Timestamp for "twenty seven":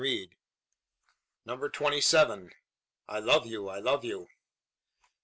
1.69-2.49